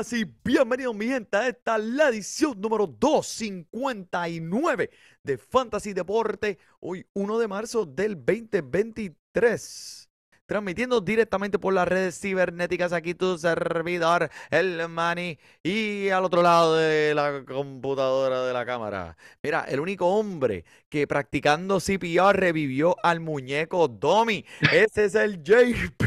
[0.00, 4.88] buenas y bienvenidos mi gente a esta la edición número 259
[5.22, 10.08] de Fantasy Deporte, hoy 1 de marzo del 2023.
[10.46, 16.76] Transmitiendo directamente por las redes cibernéticas aquí tu servidor, el Mani, y al otro lado
[16.76, 19.18] de la computadora de la cámara.
[19.42, 24.46] Mira, el único hombre que practicando CPR revivió al muñeco Domi.
[24.72, 26.04] Ese es el JP.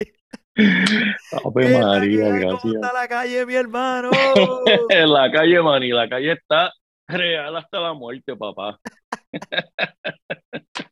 [0.56, 2.30] Ave ¿Qué tal, María, tal?
[2.30, 2.74] ¿Cómo gracias.
[2.74, 4.10] está la calle, mi hermano?
[4.88, 6.72] En la calle, Manny, la calle está
[7.06, 8.80] real hasta la muerte, papá.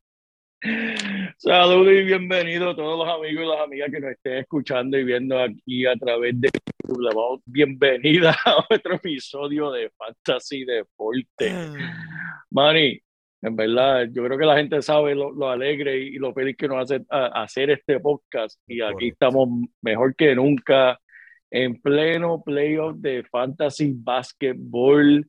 [1.38, 5.04] Saludos y bienvenidos a todos los amigos y las amigas que nos estén escuchando y
[5.04, 6.50] viendo aquí a través de
[6.86, 7.42] YouTube.
[7.46, 11.54] Bienvenida a otro episodio de Fantasy Deporte.
[12.50, 13.00] Manny,
[13.46, 16.56] en verdad, yo creo que la gente sabe lo, lo alegre y, y lo feliz
[16.56, 18.58] que nos hace a- hacer este podcast.
[18.66, 19.12] Y aquí Correcto.
[19.12, 19.48] estamos
[19.82, 20.98] mejor que nunca
[21.50, 25.26] en pleno playoff de Fantasy Basketball.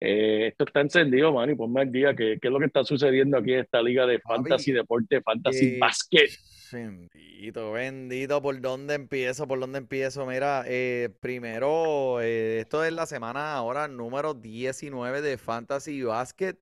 [0.00, 2.14] Eh, esto está encendido, Manny, ponme al día.
[2.14, 5.74] ¿Qué, qué es lo que está sucediendo aquí en esta liga de Fantasy Deporte, Fantasy
[5.74, 6.28] eh, Basket?
[6.70, 9.48] Bendito, bendito, ¿por dónde empiezo?
[9.48, 10.26] ¿Por dónde empiezo?
[10.26, 16.56] Mira, eh, primero, eh, esto es la semana ahora número 19 de Fantasy Basket.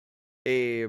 [0.49, 0.89] Eh,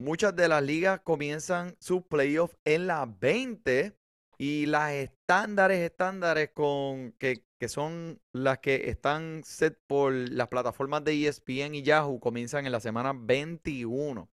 [0.00, 3.94] muchas de las ligas comienzan sus playoffs en las 20
[4.38, 11.04] y las estándares, estándares con que, que son las que están set por las plataformas
[11.04, 14.30] de ESPN y Yahoo comienzan en la semana 21.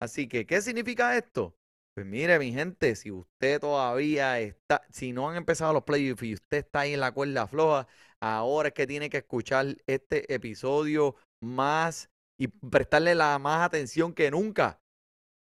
[0.00, 1.54] Así que, ¿qué significa esto?
[1.94, 6.32] Pues mire, mi gente, si usted todavía está, si no han empezado los playoffs y
[6.32, 7.86] usted está ahí en la cuerda floja,
[8.20, 12.08] ahora es que tiene que escuchar este episodio más
[12.38, 14.80] y prestarle la más atención que nunca.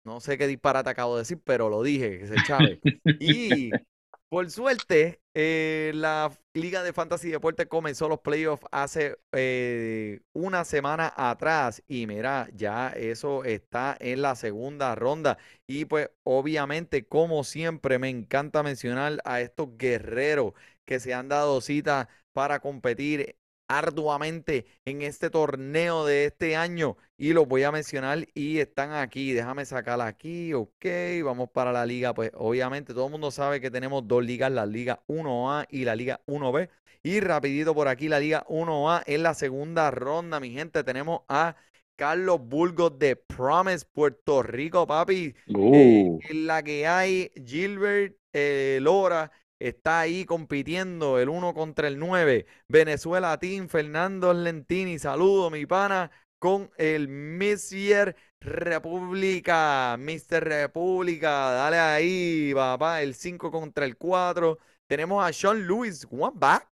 [0.06, 2.80] No sé qué disparate acabo de decir, pero lo dije, que se chave.
[3.20, 3.72] Y
[4.30, 11.12] por suerte, eh, la Liga de Fantasy Deporte comenzó los playoffs hace eh, una semana
[11.16, 11.84] atrás.
[11.88, 15.40] Y mira, ya eso está en la segunda ronda.
[15.68, 20.54] Y pues, obviamente, como siempre, me encanta mencionar a estos guerreros
[20.86, 27.34] que se han dado cita para competir arduamente en este torneo de este año y
[27.34, 29.34] los voy a mencionar y están aquí.
[29.34, 30.86] Déjame sacar aquí, ok,
[31.24, 32.14] vamos para la liga.
[32.14, 35.96] Pues obviamente todo el mundo sabe que tenemos dos ligas, la liga 1A y la
[35.96, 36.70] liga 1B.
[37.04, 41.56] Y rapidito por aquí, la liga 1A en la segunda ronda, mi gente, tenemos a
[41.96, 45.36] Carlos Burgos de Promise, Puerto Rico, papi.
[45.72, 51.88] Eh, Uh, en la que hay Gilbert eh, Lora está ahí compitiendo el 1 contra
[51.88, 52.46] el 9.
[52.68, 60.44] Venezuela Team, Fernando Lentini, saludo mi pana, con el Missier República, Mr.
[60.44, 64.60] República, dale ahí, papá, el 5 contra el 4.
[64.88, 66.70] Tenemos a Sean Lewis, one back.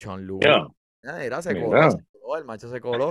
[0.00, 0.40] Sean Lewis.
[0.40, 0.66] Yeah.
[1.04, 3.08] Ah, se coló, se coló, el macho se coló.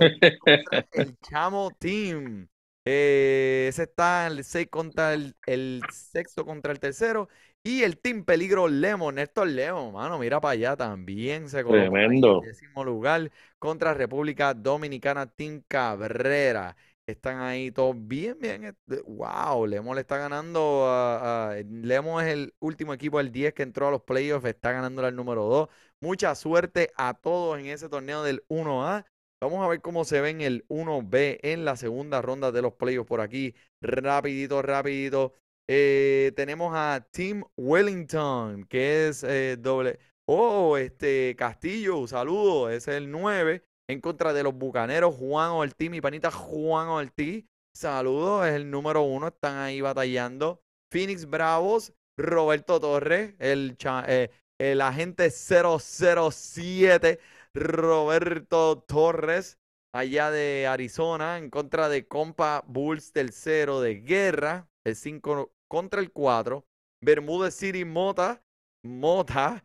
[0.92, 2.48] El Chamo Team.
[2.84, 7.28] Eh, ese está el 6 contra el, el sexto contra el tercero.
[7.62, 12.40] Y el Team Peligro Lemon, Néstor Lemon, mano, mira para allá, también se ahí, Tremendo.
[12.40, 16.74] décimo lugar contra República Dominicana Team Cabrera.
[17.06, 18.76] Están ahí todos bien, bien.
[19.06, 23.62] Wow, Lemon le está ganando a, a- Lemon es el último equipo del 10 que
[23.62, 25.68] entró a los playoffs, está ganando al número 2.
[26.00, 29.04] Mucha suerte a todos en ese torneo del 1A.
[29.40, 32.74] Vamos a ver cómo se ve en el 1B en la segunda ronda de los
[32.74, 33.54] playoffs por aquí.
[33.82, 35.34] Rapidito, rapidito.
[35.72, 40.00] Eh, tenemos a Team Wellington, que es eh, doble.
[40.26, 43.62] Oh, este Castillo, saludo, ese es el 9.
[43.88, 47.44] En contra de los bucaneros, Juan Ortiz, mi panita Juan Ortiz.
[47.72, 50.60] Saludos, es el número uno, están ahí batallando.
[50.90, 53.76] Phoenix Bravos, Roberto Torres, el
[54.08, 54.28] eh,
[54.58, 57.20] el agente 007
[57.54, 59.60] Roberto Torres,
[59.94, 66.10] allá de Arizona, en contra de Compa Bulls tercero de guerra, el 5 contra el
[66.10, 66.66] 4.
[67.00, 68.42] Bermúdez City Mota,
[68.82, 69.64] Mota,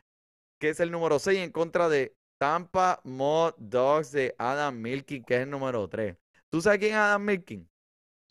[0.60, 5.36] que es el número 6, en contra de Tampa Mod Dogs de Adam Milking, que
[5.36, 6.16] es el número 3.
[6.52, 7.68] ¿Tú sabes quién es Adam Milking?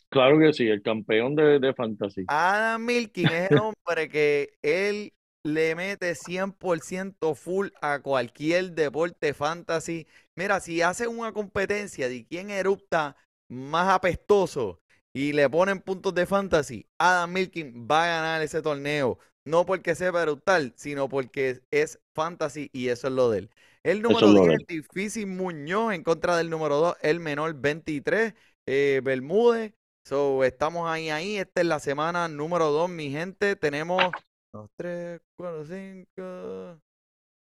[0.08, 2.24] Claro que sí, el campeón de, de fantasy.
[2.28, 5.12] Adam Milking es el hombre que él
[5.42, 10.06] le mete 100% full a cualquier deporte fantasy.
[10.36, 13.16] Mira, si hace una competencia de quién erupta
[13.48, 14.80] más apestoso
[15.14, 19.18] y le ponen puntos de fantasy, Adam Milking va a ganar ese torneo.
[19.46, 23.50] No porque sepa eruptar, sino porque es fantasy y eso es lo de él.
[23.84, 24.68] El número Eso es lo 10, de el él.
[24.68, 28.34] difícil Muñoz en contra del número 2, el menor 23,
[28.66, 29.74] eh, Bermúdez.
[30.06, 31.36] So, estamos ahí, ahí.
[31.38, 33.56] Esta es la semana número 2, mi gente.
[33.56, 34.14] Tenemos
[34.52, 36.80] 2, 3, 4, 5,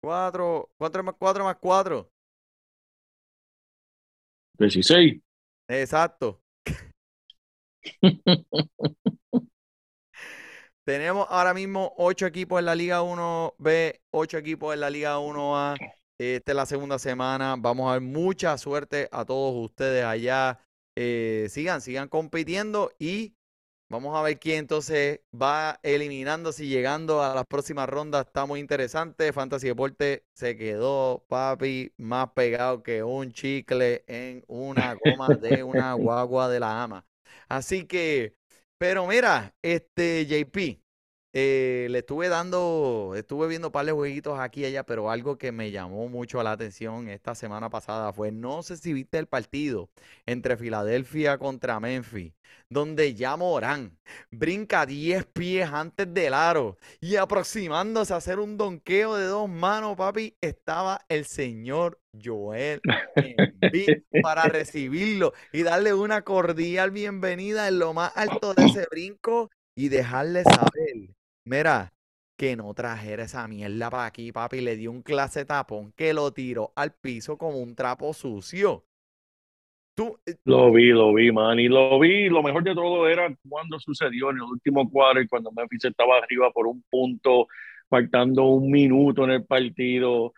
[0.02, 2.10] 4, 4 más 4 más 4.
[4.58, 5.20] 16.
[5.68, 6.42] Exacto.
[10.84, 15.78] Tenemos ahora mismo 8 equipos en la Liga 1B, 8 equipos en la Liga 1A.
[16.18, 17.56] Esta es la segunda semana.
[17.58, 20.60] Vamos a ver mucha suerte a todos ustedes allá.
[20.94, 23.34] Eh, sigan, sigan compitiendo y
[23.88, 28.26] vamos a ver quién entonces va eliminándose y llegando a las próximas rondas.
[28.26, 29.32] Está muy interesante.
[29.32, 35.94] Fantasy Deporte se quedó, papi, más pegado que un chicle en una goma de una
[35.94, 37.06] guagua de la ama.
[37.48, 38.36] Así que,
[38.78, 40.82] pero mira, este JP,
[41.36, 45.36] eh, le estuve dando, estuve viendo un par de jueguitos aquí y allá, pero algo
[45.36, 49.26] que me llamó mucho la atención esta semana pasada fue, no sé si viste el
[49.26, 49.90] partido
[50.26, 52.34] entre Filadelfia contra Memphis,
[52.68, 53.98] donde ya Morán
[54.30, 59.96] brinca 10 pies antes del aro y aproximándose a hacer un donqueo de dos manos,
[59.96, 62.80] papi, estaba el señor Joel
[63.16, 69.50] Embiid para recibirlo y darle una cordial bienvenida en lo más alto de ese brinco
[69.74, 71.13] y dejarle saber,
[71.44, 71.92] mira,
[72.36, 76.32] que no trajera esa mierda para aquí, papi, le dio un clase tapón que lo
[76.32, 78.84] tiró al piso como un trapo sucio.
[79.94, 81.58] Tú, eh, Lo vi, lo vi, man.
[81.60, 82.28] Y lo vi.
[82.28, 86.18] Lo mejor de todo era cuando sucedió en el último cuadro y cuando Memphis estaba
[86.18, 87.46] arriba por un punto,
[87.88, 90.34] faltando un minuto en el partido.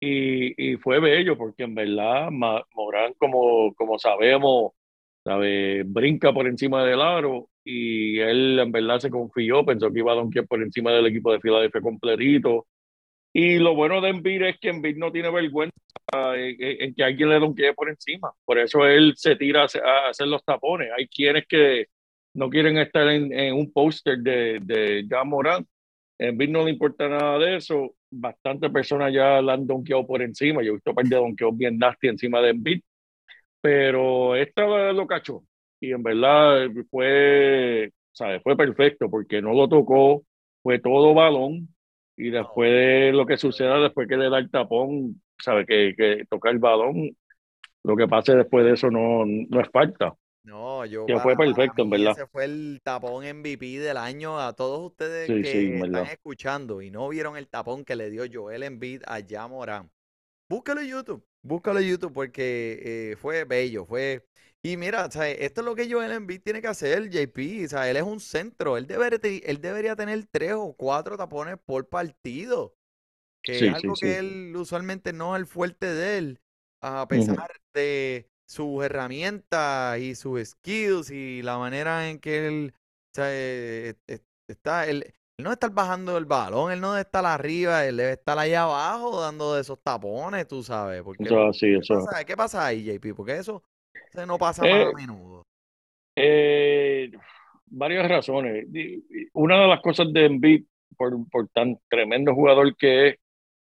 [0.00, 4.72] Y, y fue bello porque en verdad Morán, como, como sabemos,
[5.28, 10.12] sabe, brinca por encima del aro y él en verdad se confió, pensó que iba
[10.12, 12.66] a donkear por encima del equipo de Filadelfia completito.
[13.32, 15.76] Y lo bueno de Embiid es que Embiid no tiene vergüenza
[16.36, 18.32] en, en- en que alguien le donquee por encima.
[18.44, 20.88] Por eso él se tira a a hacer los tapones.
[20.96, 21.86] Hay quienes que
[22.34, 25.66] no quieren estar en, en un póster de, de Ja Morant.
[26.18, 27.94] Embiid no le importa nada de eso.
[28.10, 30.62] Bastantes personas ya la han donkeado por encima.
[30.62, 32.80] Yo he visto un par de donkeos bien nasty encima de Embiid.
[33.60, 35.42] Pero esta lo cachó.
[35.80, 38.42] Y en verdad fue, ¿sabes?
[38.42, 40.24] Fue perfecto porque no lo tocó.
[40.62, 41.68] Fue todo balón.
[42.16, 46.24] Y después de lo que suceda, después que le da el tapón, sabe que, que
[46.28, 47.16] toca el balón,
[47.84, 50.14] lo que pase después de eso no, no es falta.
[50.42, 52.12] no, yo Que fue perfecto, en verdad.
[52.12, 55.90] ese fue el tapón MVP del año a todos ustedes Sí, que sí, en están
[55.92, 56.12] verdad.
[56.12, 59.90] escuchando y no vieron el tapón que le dio Joel Embiid a Ja Morant.
[60.48, 64.24] Búscalo en YouTube, búscalo en YouTube porque eh, fue bello, fue...
[64.62, 65.36] Y mira, ¿sabes?
[65.40, 68.76] esto es lo que Joel Embiid tiene que hacer, JP, sea, él es un centro,
[68.76, 72.74] él debería, él debería tener tres o cuatro tapones por partido,
[73.42, 74.06] que Sí, es algo sí.
[74.06, 76.40] que él usualmente no es el fuerte de él,
[76.82, 82.74] a pesar de sus herramientas y sus skills y la manera en que él
[83.18, 87.24] eh, eh, está, él, él no debe estar bajando el balón, él no debe estar
[87.24, 91.56] arriba, él debe estar allá abajo dando de esos tapones, tú sabes, porque Eso es
[91.56, 92.04] así, ¿qué eso es.
[92.06, 93.14] pasa, qué pasa ahí, JP?
[93.14, 93.62] Porque eso
[94.26, 95.42] no pasa más a Eh, menudo.
[96.16, 97.10] eh,
[97.66, 98.66] varias razones.
[99.32, 100.64] Una de las cosas de Embiid,
[100.96, 103.16] por, por tan tremendo jugador que es,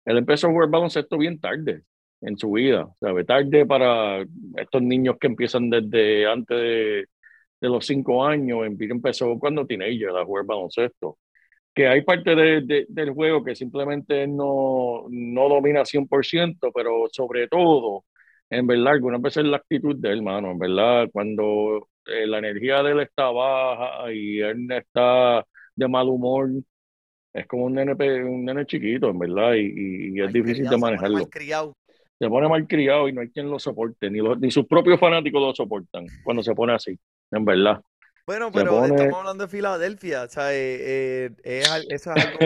[0.06, 1.84] él empezó a jugar baloncesto bien tarde
[2.22, 3.26] en su vida, ¿sabe?
[3.26, 7.06] Tarde para estos niños que empiezan desde antes de,
[7.60, 8.66] de los cinco años.
[8.66, 11.18] Embiid empezó cuando teenager a jugar baloncesto.
[11.78, 17.48] Que hay parte de- de- del juego que simplemente no, no domina 100%, pero sobre
[17.48, 18.04] todo,
[18.50, 22.82] en verdad, algunas veces la actitud de él, mano, en verdad, cuando eh, la energía
[22.82, 26.50] de él está baja y él está de mal humor,
[27.34, 27.94] es como un nene,
[28.24, 31.18] un nene chiquito, en verdad, y, y- es difícil Malcriado, de se pone manejarlo.
[31.20, 31.74] malcriado.
[32.20, 35.00] Se pone mal criado y no hay quien lo soporte, ni, los- ni sus propios
[35.00, 36.98] fanáticos lo soportan cuando se pone así,
[37.30, 37.80] en verdad.
[38.28, 42.18] Bueno, pero pone- estamos hablando de Filadelfia, o sea, eh, eh, es al- eso es
[42.18, 42.40] algo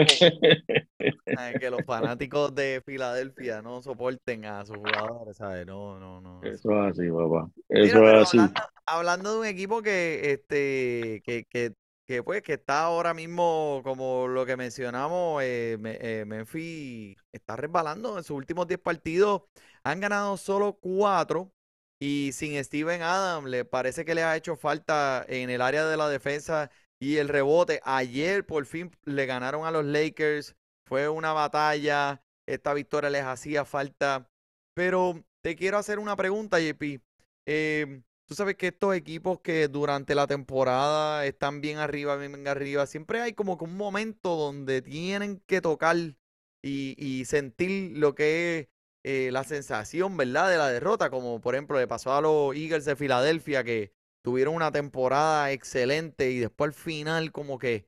[1.26, 5.66] eh, que los fanáticos de Filadelfia no soporten a sus jugadores, ¿sabes?
[5.66, 6.40] No, no, no.
[6.44, 7.50] Eso es así, papá.
[7.68, 8.38] Eso es así.
[8.38, 11.74] hablando, hablando de un equipo que, este, que, que,
[12.06, 18.18] que, pues, que está ahora mismo, como lo que mencionamos, eh, eh, Memphis está resbalando
[18.18, 19.42] en sus últimos 10 partidos.
[19.84, 21.52] Han ganado solo 4
[22.02, 25.96] y sin Steven Adams, le parece que le ha hecho falta en el área de
[25.96, 26.68] la defensa
[26.98, 27.80] y el rebote.
[27.84, 30.56] Ayer por fin le ganaron a los Lakers.
[30.84, 32.20] Fue una batalla.
[32.44, 34.28] Esta victoria les hacía falta.
[34.74, 37.00] Pero te quiero hacer una pregunta, JP.
[37.46, 42.86] Eh, tú sabes que estos equipos que durante la temporada están bien arriba, bien arriba,
[42.86, 48.58] siempre hay como que un momento donde tienen que tocar y, y sentir lo que
[48.58, 48.68] es
[49.04, 50.50] eh, la sensación, ¿verdad?
[50.50, 53.92] De la derrota, como por ejemplo le pasó a los Eagles de Filadelfia que
[54.24, 57.86] tuvieron una temporada excelente y después al final como que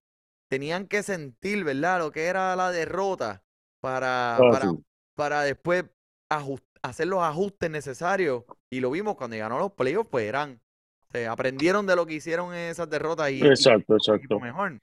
[0.50, 2.00] tenían que sentir, ¿verdad?
[2.00, 3.42] Lo que era la derrota
[3.80, 4.84] para, Ah, para, sí.
[5.14, 5.84] para después
[6.82, 8.44] hacer los ajustes necesarios.
[8.70, 10.60] Y lo vimos cuando llegaron los playoffs, pues eran,
[11.12, 14.40] se aprendieron de lo que hicieron en esas derrotas y, y Exacto, exacto.
[14.40, 14.80] mejor.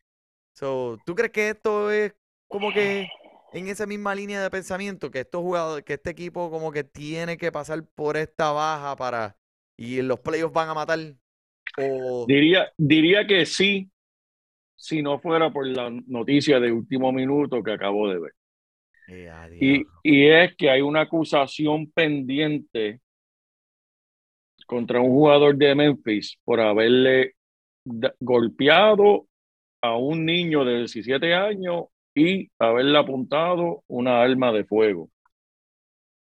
[0.55, 2.13] So, ¿tú crees que esto es
[2.47, 3.07] como que
[3.53, 7.37] en esa misma línea de pensamiento, que estos jugadores, que este equipo como que tiene
[7.37, 9.37] que pasar por esta baja para
[9.77, 10.99] y los playoffs van a matar?
[11.77, 13.89] O Diría, diría que sí,
[14.75, 18.33] si no fuera por la noticia de último minuto que acabo de ver.
[19.09, 19.29] Eh,
[19.59, 23.01] Y, y es que hay una acusación pendiente
[24.65, 27.35] contra un jugador de Memphis por haberle
[28.19, 29.27] golpeado
[29.81, 35.09] a un niño de 17 años y haberle apuntado una arma de fuego.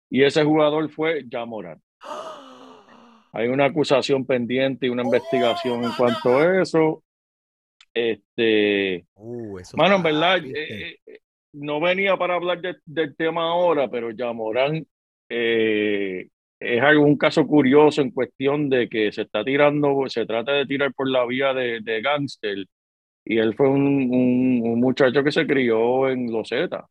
[0.10, 1.82] Y ese jugador fue Jamoran.
[3.34, 7.04] Hay una acusación pendiente y una investigación en cuanto a eso.
[7.94, 10.90] Este, Uh, eso Mano, en verdad, triste.
[10.92, 11.20] eh, eh,
[11.54, 14.86] no venía para hablar de- del tema ahora, pero Yamorán
[15.30, 16.28] eh,
[16.60, 20.94] es algún caso curioso en cuestión de que se está tirando, se trata de tirar
[20.94, 22.66] por la vía de, de gángster,
[23.26, 23.82] y él fue un,
[24.14, 26.88] un- un muchacho que se crió en Loseta,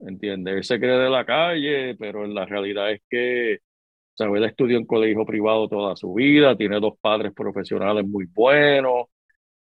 [0.00, 0.56] ¿entiendes?
[0.56, 3.58] Él se cree de la calle, pero en la realidad es que,
[4.14, 4.38] ¿sabes?
[4.42, 9.06] Él estudió en colegio privado toda su vida, tiene dos padres profesionales muy buenos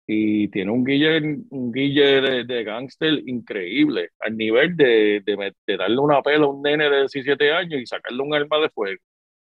[0.06, 1.18] y tiene un guille,
[1.50, 6.48] un guille de, de gángster increíble, al nivel de, de, de darle una pela a
[6.50, 9.00] un nene de 17 años y sacarle un arma de fuego.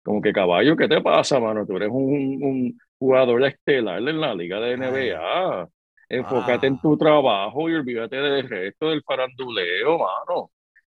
[0.02, 1.66] Como que caballo, ¿qué te pasa, mano?
[1.66, 4.74] Tú eres un, un jugador estelar en la liga de.
[4.74, 5.68] NBA.
[6.08, 6.78] Enfócate en Ah.
[6.82, 10.50] tu trabajo y olvídate del resto del faranduleo, mano.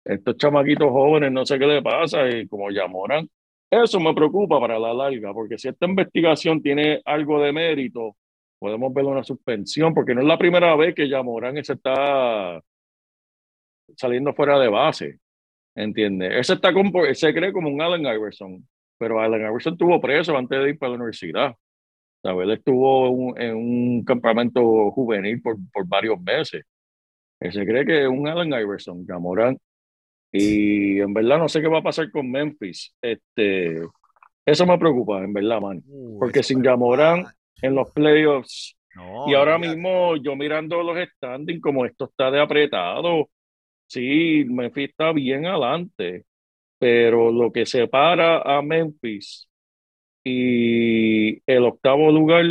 [0.05, 3.29] Estos chamaquitos jóvenes, no sé qué le pasa, y como llamoran,
[3.71, 8.17] eso me preocupa para la larga, porque si esta investigación tiene algo de mérito,
[8.59, 12.61] podemos ver una suspensión, porque no es la primera vez que Yamorán se está
[13.97, 15.19] saliendo fuera de base,
[15.75, 16.33] ¿entiendes?
[16.37, 18.67] Ese está como, se cree como un Allen Iverson,
[18.99, 21.55] pero Allen Iverson estuvo preso antes de ir para la universidad.
[22.23, 22.45] ¿Sabes?
[22.45, 26.65] Él estuvo un- en un campamento juvenil por, por varios meses.
[27.41, 29.57] Él se cree que es un Allen Iverson, Yamorán.
[30.33, 32.95] Y en verdad no sé qué va a pasar con Memphis.
[33.03, 33.81] Este,
[34.47, 35.83] eso me preocupa, en verdad, man.
[35.87, 36.63] Uh, Porque sin.
[36.63, 37.25] Yamorán
[37.63, 39.77] en los playoffs No, y ahora olvídate.
[39.77, 43.29] mismo yo mirando los standings, como esto está de apretado,
[43.87, 46.25] sí, Memphis está bien adelante,
[46.79, 49.49] pero lo que separa a Memphis
[50.25, 52.47] y el octavo lugar,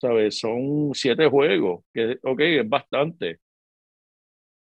[0.00, 0.38] ¿sabes?
[0.38, 3.40] Son siete juegos, que ok, es bastante.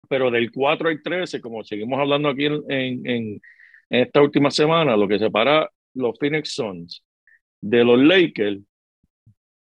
[0.09, 3.41] Pero del 4 al 13, como seguimos hablando aquí en, en, en
[3.89, 7.03] esta última semana, lo que separa los Phoenix Suns
[7.61, 8.61] de los Lakers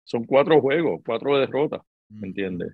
[0.04, 1.82] son cuatro juegos, cuatro derrotas.
[2.10, 2.74] ¿me entiendes?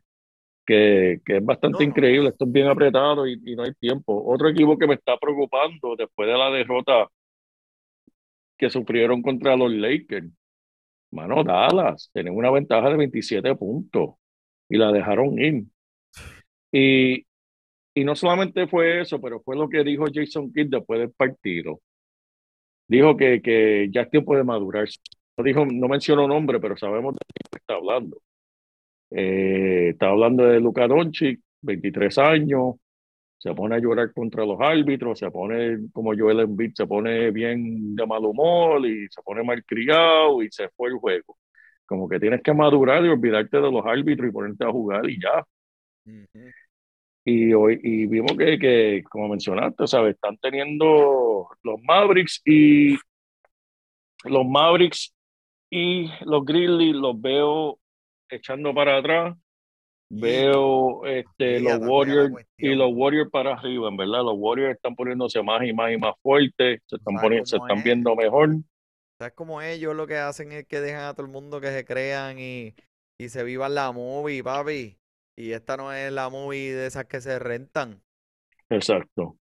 [0.66, 1.90] Que, que es bastante No, no.
[1.90, 4.24] increíble, esto es bien apretado y, y no hay tiempo.
[4.26, 7.08] Otro equipo que me está preocupando después de la derrota
[8.64, 10.30] que sufrieron contra los Lakers,
[11.12, 14.16] mano, Dallas, tienen una ventaja de 27 puntos
[14.70, 15.66] y la dejaron ir.
[16.72, 17.26] Y,
[17.94, 21.82] y no solamente fue eso, pero fue lo que dijo Jason Kidd después del partido.
[22.88, 24.88] Dijo que, que ya es tiempo de madurar.
[25.38, 28.22] No, dijo, no mencionó nombre, pero sabemos de quién está hablando.
[29.12, 32.76] Eh, está hablando de Luka Doncic, 23 años,
[33.44, 37.94] se pone a llorar contra los árbitros, se pone como Joel Embiid, se pone bien
[37.94, 41.38] de mal humor y se pone mal criado y se fue el juego.
[41.86, 45.20] Como que tienes que madurar y olvidarte de los árbitros y ponerte a jugar y
[45.22, 45.44] ya.
[47.26, 50.16] Y hoy y vimos que, que, como mencionaste, ¿sabes?
[50.16, 52.96] Están teniendo los Mavericks y
[54.24, 55.14] los Mavericks
[55.70, 57.78] y los Grizzlies los veo
[58.30, 59.36] echando para atrás.
[60.16, 64.24] Veo este, los Warriors y los Warriors para arriba, en verdad.
[64.24, 67.78] Los Warriors están poniéndose más y más y más fuertes, se están, poniendo, se están
[67.80, 67.84] es.
[67.84, 68.50] viendo mejor.
[69.18, 71.86] ¿Sabes cómo ellos lo que hacen es que dejan a todo el mundo que se
[71.86, 72.76] crean y,
[73.18, 74.98] y se vivan la movie, papi?
[75.36, 78.02] Y esta no es la movie de esas que se rentan.
[78.70, 79.38] Exacto.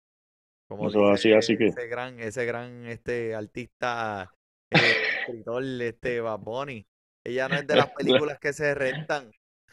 [0.69, 4.31] Como Eso es así, dice así que- ese gran, ese gran este artista,
[4.71, 4.77] eh,
[5.21, 6.87] escritor, este Bad Bunny.
[7.25, 9.31] Ella no es de las películas que se rentan.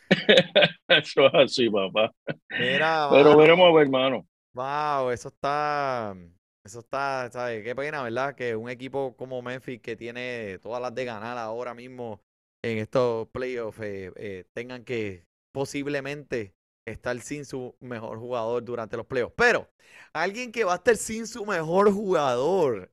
[0.88, 2.12] Eso es así, papá.
[2.58, 4.28] Mira, Pero veremos a ver, hermano.
[4.54, 6.16] wow, eso está,
[6.64, 7.64] eso está, ¿sabes?
[7.64, 8.36] Qué pena, ¿verdad?
[8.36, 12.22] Que un equipo como Memphis que tiene todas las de ganar ahora mismo
[12.64, 16.56] en estos playoffs eh, eh, tengan que posiblemente
[16.88, 19.36] estar sin su mejor jugador durante los playoffs.
[19.38, 19.70] Pero
[20.14, 22.92] alguien que va a estar sin su mejor jugador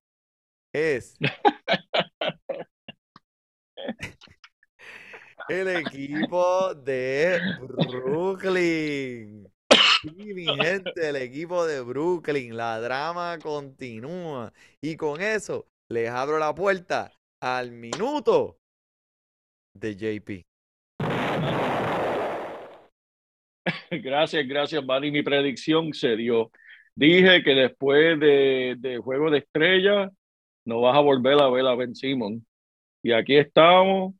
[0.74, 1.16] es
[5.52, 9.46] el equipo de Brooklyn.
[10.00, 12.56] Sí, mi gente, el equipo de Brooklyn.
[12.56, 14.52] La drama continúa.
[14.80, 18.58] Y con eso les abro la puerta al minuto
[19.74, 20.42] de JP.
[23.90, 25.10] Gracias, gracias, Manny.
[25.10, 26.50] Mi predicción se dio.
[26.94, 30.10] Dije que después de, Juego de Estrella
[30.64, 32.44] no vas a volver a ver a Ben Simon.
[33.02, 34.14] Y aquí estamos,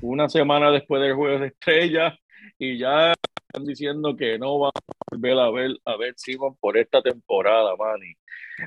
[0.00, 2.18] una semana después del Juego de Estrella,
[2.58, 6.76] y ya están diciendo que no vas a volver a ver a Ben Simon por
[6.76, 8.14] esta temporada, Manny.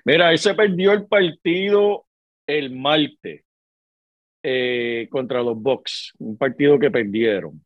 [0.05, 2.05] Mira, él se perdió el partido
[2.47, 3.43] el martes
[4.41, 7.63] eh, contra los Bucks, un partido que perdieron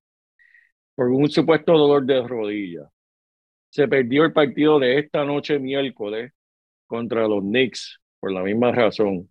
[0.95, 2.89] por un supuesto dolor de rodilla.
[3.69, 6.31] Se perdió el partido de esta noche miércoles
[6.85, 9.29] contra los Knicks por la misma razón.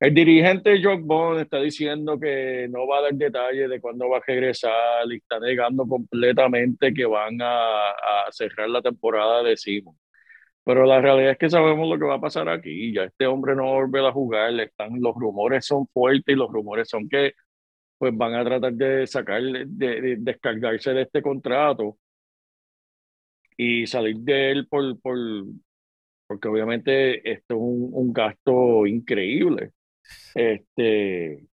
[0.00, 4.18] El dirigente Jock Bond está diciendo que no va a dar detalles de cuándo va
[4.18, 4.72] a regresar
[5.10, 7.94] y está negando completamente que van a,
[8.30, 9.96] cerrar la temporada de Simon.
[10.64, 12.92] Pero la realidad es que sabemos lo que va a pasar aquí.
[12.94, 14.58] Ya este hombre no volver a jugar.
[14.60, 17.34] Están, los rumores son fuertes y los rumores son que
[17.98, 21.98] pues van a tratar de sacar, de, de descargarse de este contrato
[23.56, 25.18] y salir de él por, por
[26.26, 29.72] porque obviamente esto es un, un gasto increíble.
[30.34, 31.44] Este,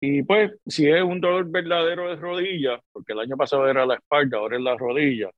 [0.00, 3.94] y pues, si es un dolor verdadero de rodilla, porque el año pasado era la
[3.94, 5.30] espalda, ahora es la rodilla,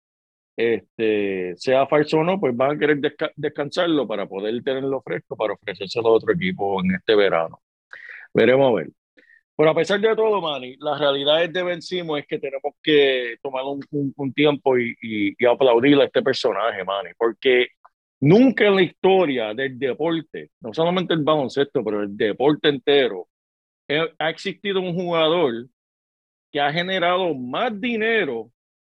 [0.56, 5.36] este, sea falso o no, pues van a querer desca- descansarlo para poder tenerlo fresco
[5.36, 7.60] para ofrecérselo a otro equipo en este verano.
[8.32, 8.90] Veremos a ver.
[9.56, 12.74] Pero a pesar de todo, Manny, la realidad es de Ben Simmons es que tenemos
[12.82, 17.68] que tomar un tiempo y, y, y aplaudir a este personaje, Manny, porque
[18.24, 23.28] nunca en la historia del deporte, no solamente el baloncesto, pero el deporte entero,
[23.86, 25.66] eh, ha existido un jugador
[26.50, 28.50] que ha generado más dinero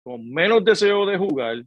[0.04, 1.64] con menos deseo de jugar,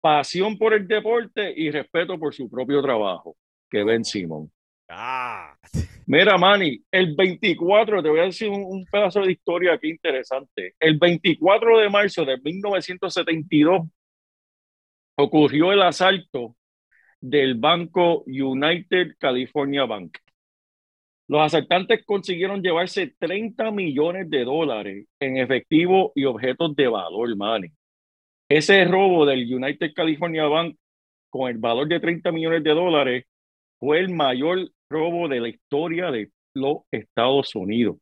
[0.00, 3.36] pasión por el deporte y respeto por su propio trabajo,
[3.70, 4.50] que Ben Simmons.
[4.88, 5.54] Ah,
[6.06, 10.74] Mira, Manny, el 24, te voy a decir un, un pedazo de historia aquí interesante.
[10.80, 13.82] El 24 de marzo de 1972
[15.18, 16.56] ocurrió el asalto
[17.20, 20.18] del banco United California Bank.
[21.28, 27.68] Los asaltantes consiguieron llevarse 30 millones de dólares en efectivo y objetos de valor, Manny.
[28.48, 30.76] Ese robo del United California Bank
[31.30, 33.24] con el valor de 30 millones de dólares
[33.80, 37.96] fue el mayor robo de la historia de los Estados Unidos.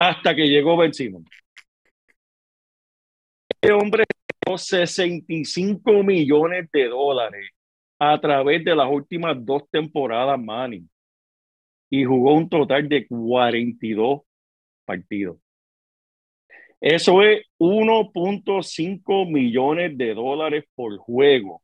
[0.00, 1.30] Hasta que llegó Ben Simmons.
[3.48, 4.04] Este hombre
[4.56, 7.50] sacó 65 millones de dólares
[7.98, 10.84] a través de las últimas dos temporadas, Manny.
[11.90, 14.22] Y jugó un total de 42
[14.84, 15.38] partidos.
[16.80, 21.62] Eso es 1.5 millones de dólares por juego.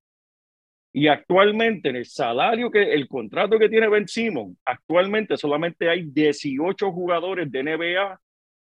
[0.92, 6.04] Y actualmente en el salario que el contrato que tiene Ben Simon, actualmente solamente hay
[6.04, 8.20] 18 jugadores de NBA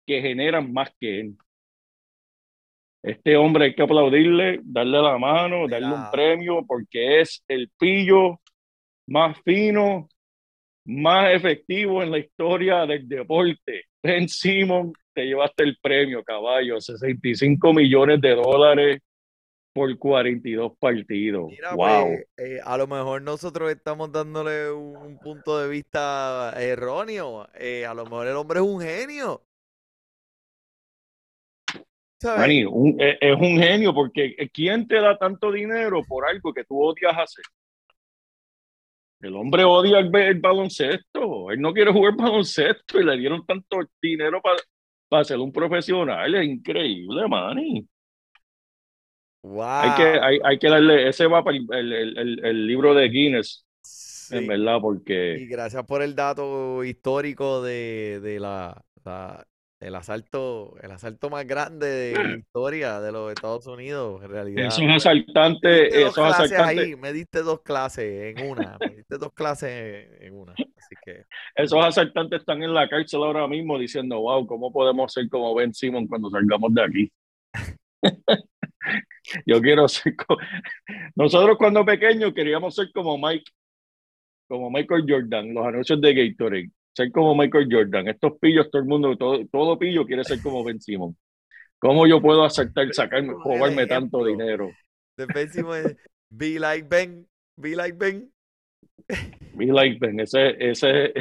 [0.07, 1.37] que generan más que él.
[3.03, 8.41] Este hombre hay que aplaudirle, darle la mano, darle un premio porque es el pillo
[9.09, 10.09] más fino,
[10.85, 13.87] más efectivo en la historia del deporte.
[14.03, 19.01] Ben Simon, te llevaste el premio, caballo, 65 millones de dólares
[19.73, 21.51] por 42 partidos.
[21.75, 22.07] wow.
[22.07, 27.49] pues, eh, a lo mejor nosotros estamos dándole un, un punto de vista erróneo.
[27.55, 29.43] Eh, a lo mejor el hombre es un genio.
[32.25, 36.83] Manny, un- es, un genio porque ¿quién te da tanto dinero por algo que tú
[36.83, 37.45] odias hacer?
[39.21, 43.79] El hombre odia el, el baloncesto, él no quiere jugar baloncesto y le dieron tanto
[44.01, 44.57] dinero para
[45.09, 46.35] para ser un profesional.
[46.35, 47.87] Es increíble, Manny.
[49.43, 49.63] Wow.
[49.63, 53.67] Hay que, hay, hay que darle, ese va para el, el- el- libro de Guinness,
[54.31, 59.47] en verdad, Y porque gracias por el dato histórico de, de la, la-
[59.83, 64.67] el asalto, el asalto más grande de la historia de los Estados Unidos, en realidad.
[64.67, 69.33] esos Me asaltantes, esos asaltantes, ahí, me diste dos clases en una, me diste dos
[69.33, 70.53] clases en una.
[70.53, 71.25] Así que
[71.57, 75.75] esos asaltantes están en la cárcel ahora mismo diciendo, wow, ¿cómo podemos ser como Ben
[75.75, 77.13] Simon cuando salgamos de aquí?
[79.47, 80.39] Yo quiero ser como...
[81.17, 83.51] Nosotros cuando pequeños queríamos ser como Mike,
[84.49, 88.09] como Michael Jordan, los anuncios de Gatorade, ser como Michael Jordan.
[88.09, 91.17] Estos pillos, todo el mundo, todo, todo pillo quiere ser como Ben Simon.
[91.79, 94.71] ¿Cómo yo puedo aceptar, sacarme, robarme tanto dinero?
[95.17, 95.79] después decimos,
[96.31, 97.27] be like Ben,
[97.57, 98.33] be like Ben.
[99.55, 101.15] Be like Ben, ese, ese, ese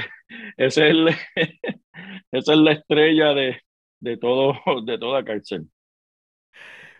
[0.57, 1.07] es, el-
[2.31, 3.59] esa es la estrella de,
[3.99, 4.53] de, todo,
[4.85, 5.67] de toda cárcel.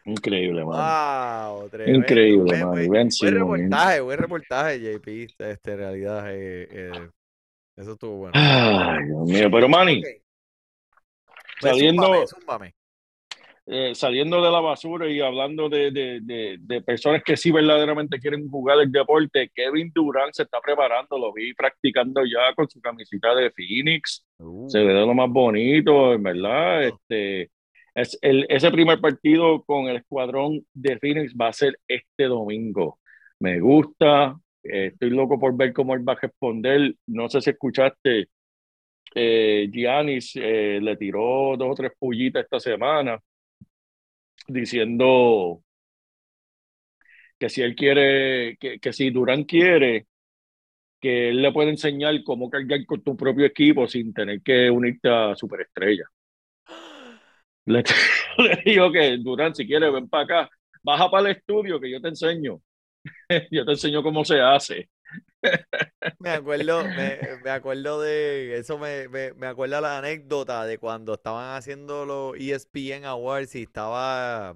[0.06, 1.60] Increíble, mano.
[1.62, 1.70] Wow.
[1.88, 2.72] Increíble, mano.
[2.72, 3.34] buen- Ben Buen Simon.
[3.60, 5.08] reportaje, buen reportaje, JP.
[5.38, 7.10] Este, en realidad, eh, eh,
[7.78, 8.34] eso estuvo bueno.
[8.36, 9.50] Ay, Dios mío.
[9.52, 10.06] Pero, Manny, Ok.
[11.62, 12.74] Pues, saliendo, zúmbame, zúmbame.
[13.68, 18.20] eh, saliendo de la basura y hablando de, de, de, de personas que sí verdaderamente
[18.20, 22.82] quieren jugar el deporte, Kevin Durant se está preparando, lo vi practicando ya con su
[22.82, 24.26] camiseta de Phoenix.
[24.40, 26.84] Uh, se ve de lo más bonito, en verdad.
[26.84, 27.52] Este,
[27.94, 32.98] es el, ese primer partido con el escuadrón de Phoenix va a ser este domingo.
[33.40, 36.95] Me gusta, eh, estoy loco por ver cómo él va a responder.
[37.08, 38.30] No sé si escuchaste,
[39.15, 43.19] eh, Giannis eh, le tiró dos o tres pullitas esta semana
[44.47, 45.63] diciendo
[47.39, 50.08] que si él quiere, que, que si Durán quiere,
[51.02, 55.10] que él le puede enseñar cómo cargar con tu propio equipo sin tener que unirte
[55.10, 56.06] a Superestrella.
[57.65, 57.84] Le,
[58.38, 60.50] le digo que Durán, si quieres, ven para acá,
[60.84, 62.62] baja para el estudio que yo te enseño.
[63.52, 64.90] Yo te enseño cómo se hace.
[66.20, 71.56] Me acuerdo, me, acuerdo de eso, me, me, me acuerda la anécdota de cuando estaban
[71.58, 74.56] haciendo los ESPN Awards y estaba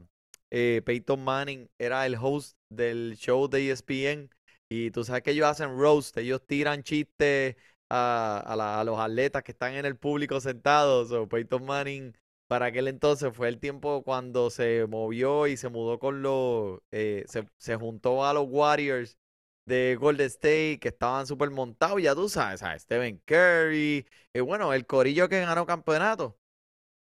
[0.51, 4.29] eh, Peyton Manning, era el host del show de ESPN
[4.69, 7.55] y tú sabes que ellos hacen roast, ellos tiran chistes
[7.89, 11.12] a, a, a los atletas que están en el público sentados.
[11.12, 12.15] O Peyton Manning,
[12.47, 17.25] para aquel entonces fue el tiempo cuando se movió y se mudó con los, eh,
[17.27, 19.17] se, se juntó a los Warriors
[19.65, 22.84] de Golden State que estaban súper montados, ya tú sabes, ¿sabes?
[22.84, 26.38] Stephen Curry, y bueno, el corillo que ganó campeonato.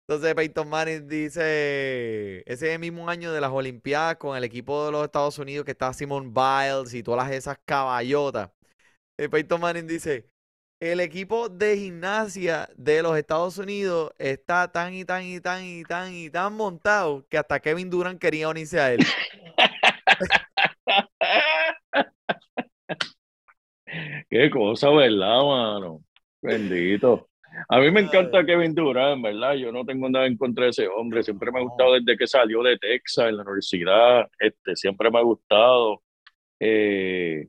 [0.09, 5.05] Entonces Peyton Manning dice, ese mismo año de las Olimpiadas con el equipo de los
[5.05, 8.51] Estados Unidos que está Simon Biles y todas esas caballotas,
[9.19, 10.31] eh, Peyton Manning dice,
[10.81, 15.83] el equipo de gimnasia de los Estados Unidos está tan y tan y tan y
[15.85, 19.01] tan y tan montado que hasta Kevin Durant quería unirse a él.
[24.29, 26.03] Qué cosa, ¿verdad, mano?
[26.43, 27.29] Bendito.
[27.71, 29.55] A mí me encanta Kevin Durant, ¿verdad?
[29.55, 31.23] Yo no tengo nada en contra de ese hombre.
[31.23, 34.29] Siempre me ha gustado desde que salió de Texas en la universidad.
[34.39, 36.03] Este, siempre me ha gustado.
[36.61, 37.47] Eh,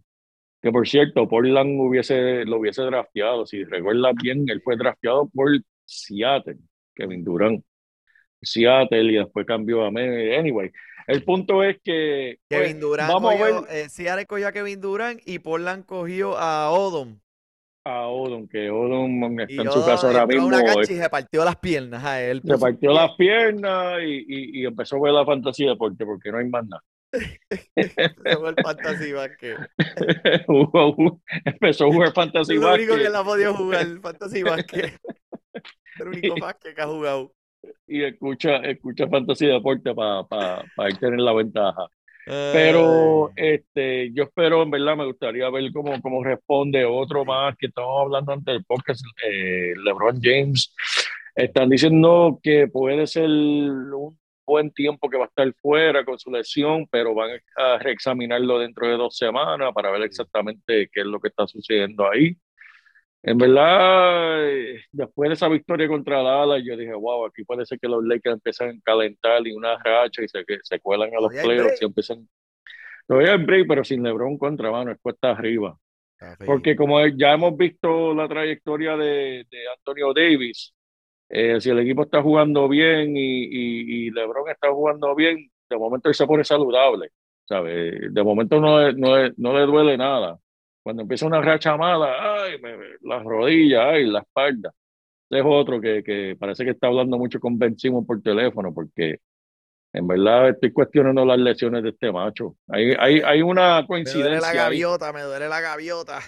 [0.62, 3.46] que por cierto, Portland hubiese, lo hubiese drafteado.
[3.46, 5.50] Si recuerdas bien, él fue drafteado por
[5.86, 6.58] Seattle,
[6.96, 7.64] Kevin Durant.
[8.42, 10.38] Seattle y después cambió a Memphis.
[10.38, 10.72] Anyway,
[11.08, 14.52] el punto es que pues, Kevin Durant vamos a ver cogió, eh, Seattle cogió a
[14.52, 17.20] Kevin Durant y Portland cogió a Odom.
[17.86, 20.48] a Odom, que Odom Y está en su casa ahora mismo.
[20.48, 22.42] una cancha y se partió las piernas a él.
[22.44, 26.38] se partió las piernas y, y, y empezó a ver la fantasía deporte porque no
[26.40, 26.84] hay más nada.
[27.12, 29.58] Se fue el fantasy basket.
[31.46, 34.44] Empezó a jugar fantasy Es lo único que basket él ha podido jugar, el fantasy
[34.44, 34.98] basket.
[36.00, 37.34] El único basket que ha jugado.
[37.88, 41.88] y escucha, escucha fantasy deporte para pa, pa tener la ventaja.
[42.26, 47.56] Pero Ay, este, yo espero, en verdad, me gustaría ver cómo, cómo responde otro más
[47.58, 50.76] que estamos hablando antes del podcast, eh, LeBron James.
[51.34, 56.32] Están diciendo que puede ser un buen tiempo que va a estar fuera con su
[56.32, 61.20] lesión, pero van a reexaminarlo dentro de dos semanas para ver exactamente qué es lo
[61.20, 62.36] que está sucediendo ahí.
[63.24, 64.48] En verdad,
[64.92, 68.70] después de esa victoria contra Dallas, yo dije, wow, aquí ser que los Lakers empiezan
[68.70, 72.30] a calentar y una racha y se, que se cuelan a los playoffs y empiezan.
[73.06, 75.78] Todavía hay break, pero sin LeBron contra mano, es cuesta arriba.
[76.46, 80.74] Porque como ya hemos visto la trayectoria de, de Antonio Davis,
[81.30, 85.78] eh, si el equipo está jugando bien y, y, y LeBron está jugando bien, de
[85.78, 87.10] momento él se pone saludable,
[87.46, 88.14] ¿sabes?
[88.14, 90.38] De momento no, le- no, le- no le duele nada.
[90.84, 94.72] Cuando empieza una racha mala, ay, me- las rodillas, ay, la espalda.
[95.30, 99.18] es otro que, que parece que está hablando mucho con Ben Simmons por teléfono, porque
[99.94, 102.56] en verdad estoy cuestionando las lesiones de este macho.
[102.70, 104.50] Hay, hay, hay una Me duele la coincidencia.
[104.52, 104.58] ahí.
[104.58, 106.20] gaviota, me duele la gaviota.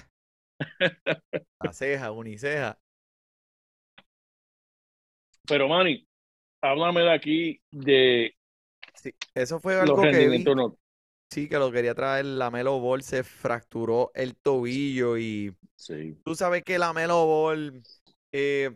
[1.64, 2.78] La ceja, uniceja.
[5.50, 6.08] Pero, Manny,
[6.62, 8.34] háblame de aquí de
[8.94, 10.14] Sí, eso fue los algo que vi.
[10.14, 10.56] rendimientos.
[10.56, 10.78] no-
[11.32, 12.26] Sí, que lo quería traer.
[12.26, 17.84] La Melo Ball se fracturó el tobillo y Sí, tú sabes que la Melo Ball,
[18.32, 18.72] eh,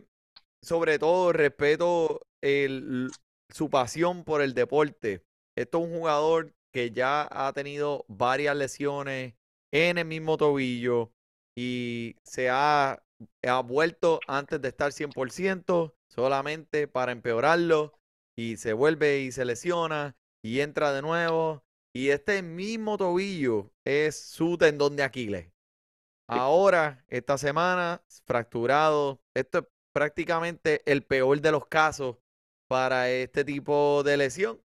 [0.62, 3.10] sobre todo, respeto el-
[3.50, 5.22] su pasión por el deporte.
[5.56, 9.34] Esto es un jugador que ya ha tenido varias lesiones
[9.72, 11.12] en el mismo tobillo
[11.56, 13.02] y se ha,
[13.46, 17.98] ha vuelto antes de estar 100% solamente para empeorarlo
[18.36, 21.64] y se vuelve y se lesiona y entra de nuevo.
[21.92, 25.52] Y este mismo tobillo es su tendón de Aquiles.
[26.26, 29.20] Ahora, esta semana, fracturado.
[29.34, 32.16] Esto es prácticamente el peor de los casos
[32.68, 34.60] para este tipo de lesión.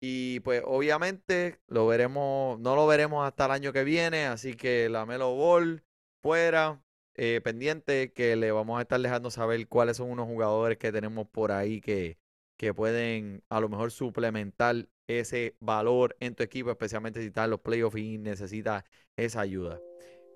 [0.00, 4.88] Y pues obviamente lo veremos, no lo veremos hasta el año que viene, así que
[4.88, 5.82] la Melo Ball
[6.22, 6.80] fuera,
[7.18, 11.28] eh, pendiente, que le vamos a estar dejando saber cuáles son unos jugadores que tenemos
[11.28, 12.16] por ahí que,
[12.56, 17.50] que pueden a lo mejor suplementar ese valor en tu equipo, especialmente si estás en
[17.50, 18.84] los playoffs y necesitas
[19.16, 19.80] esa ayuda.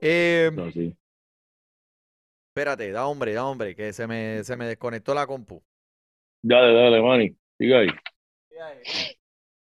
[0.00, 0.96] Eh, no, sí.
[2.48, 5.62] espérate, da hombre, da hombre, que se me, se me desconectó la compu.
[6.42, 7.36] Dale, dale, Manny.
[7.58, 7.88] Siga ahí.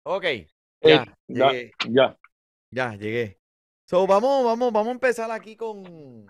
[0.03, 0.49] Ok, Eh,
[0.83, 1.53] ya, ya,
[1.89, 2.19] ya.
[2.71, 3.39] ya, llegué.
[3.85, 6.27] So, vamos, vamos, vamos a empezar aquí con,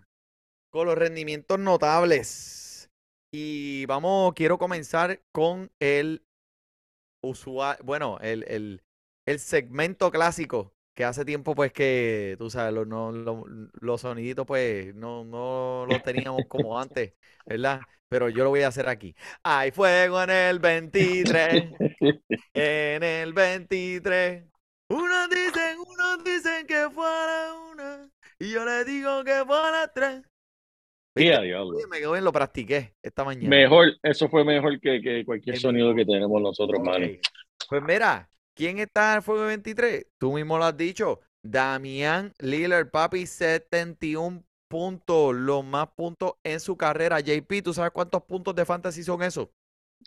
[0.85, 2.91] los rendimientos notables.
[3.33, 6.23] Y vamos, quiero comenzar con el
[7.23, 8.83] usuario, bueno, el, el,
[9.27, 13.45] el segmento clásico que hace tiempo pues que, tú sabes, los, no, lo-
[13.81, 17.15] los soniditos pues no, no los teníamos como antes,
[17.49, 17.87] ¿verdad?
[18.09, 19.15] Pero yo lo voy a hacer aquí.
[19.43, 21.77] Hay fuego en el 23,
[22.55, 24.45] en el 23.
[24.89, 30.23] Unos dicen, unos dicen que fuera una, y yo les digo que fuera tres.
[31.17, 31.79] Mira, diablo.
[31.91, 33.49] Me quedó bien, lo practiqué esta mañana.
[33.49, 36.07] Mejor, eso fue mejor que, que cualquier El sonido mejor.
[36.07, 37.15] que tenemos nosotros, Manny.
[37.17, 37.21] Ok.
[37.69, 40.07] Pues mira, ¿quién está en el Fuego 23?
[40.19, 41.21] Tú mismo lo has dicho.
[41.43, 47.21] Damián Lillard, papi, 71 puntos, los más puntos en su carrera.
[47.21, 49.49] JP, ¿tú sabes cuántos puntos de fantasy son esos?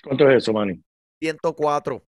[0.04, 0.82] ¿Cuánto es eso, Manny?
[1.22, 2.04] 104.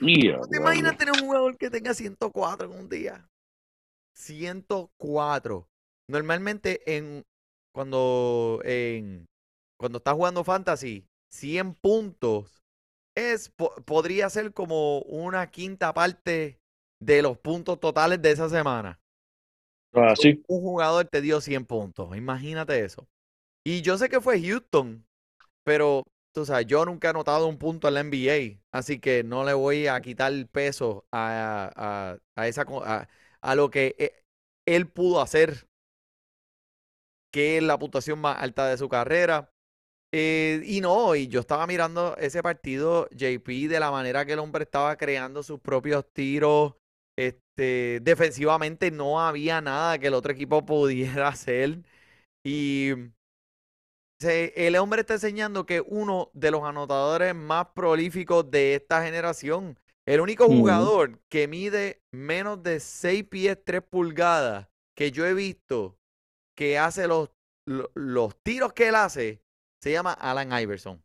[0.00, 3.28] Mira, ¿No te imaginas tener un jugador que tenga 104 en un día?
[4.14, 5.68] 104.
[6.08, 7.24] Normalmente en
[7.72, 9.26] cuando en
[9.78, 12.62] cuando estás jugando fantasy, 100 puntos
[13.16, 16.60] es po- podría ser como una quinta parte
[17.00, 19.00] de los puntos totales de esa semana.
[19.94, 20.44] Ah, sí.
[20.46, 23.08] Un jugador te dio 100 puntos, imagínate eso.
[23.64, 25.06] Y yo sé que fue Houston,
[25.64, 29.44] pero tú sabes, yo nunca he anotado un punto en la NBA, así que no
[29.44, 33.08] le voy a quitar el peso a, a- a esa, a,
[33.42, 34.12] a lo que eh,
[34.66, 35.68] él pudo hacer,
[37.32, 39.50] que es la puntuación más alta de su carrera.
[40.12, 44.38] Eh, y no, y yo estaba mirando ese partido, JP, de la manera que el
[44.40, 46.74] hombre estaba creando sus propios tiros.
[47.16, 51.80] Este, defensivamente no había nada que el otro equipo pudiera hacer.
[52.44, 52.92] Y
[54.20, 59.78] se- el hombre está enseñando que uno de los anotadores más prolíficos de esta generación,
[60.06, 65.98] el único jugador que mide menos de 6 pies 3 pulgadas que yo he visto
[66.56, 67.30] que hace los,
[67.66, 69.42] lo- los tiros que él hace,
[69.82, 71.02] se llama Alan Iverson.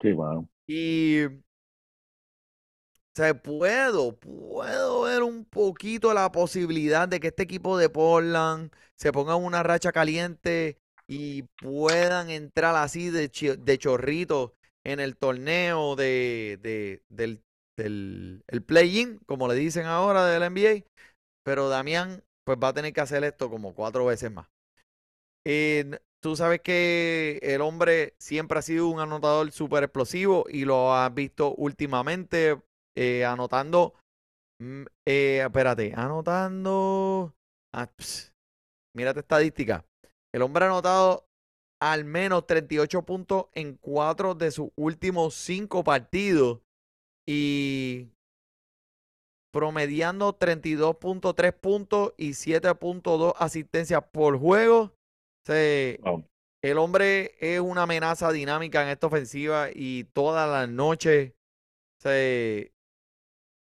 [0.00, 0.48] Sí, mano.
[0.66, 1.26] Y
[3.14, 9.12] se puedo, puedo ver un poquito la posibilidad de que este equipo de Portland se
[9.12, 10.78] ponga en una racha caliente
[11.08, 13.28] y puedan entrar así de,
[13.58, 14.54] de chorrito
[14.84, 17.42] en el torneo de, de- del,
[17.76, 20.90] del el play-in, como le dicen ahora del NBA.
[21.42, 24.46] Pero Damián, pues va a tener que hacer esto como cuatro veces más.
[25.46, 30.94] Eh, tú sabes que el hombre siempre ha sido un anotador súper explosivo y lo
[30.94, 32.60] has visto últimamente
[32.96, 33.94] eh, anotando.
[34.60, 37.34] mm, eh, espérate, anotando.
[37.74, 38.32] ah, ps,
[38.94, 39.84] mírate estadística.
[40.32, 41.26] El hombre ha anotado
[41.82, 46.60] al menos 38 puntos en cuatro de sus últimos cinco partidos
[47.26, 48.10] y
[49.52, 54.92] promediando 32.3 puntos y 7.2 asistencias por juego.
[55.44, 56.24] Se- Wow.
[56.62, 61.32] el hombre es una amenaza dinámica en esta ofensiva y todas las noches,
[61.98, 62.72] se-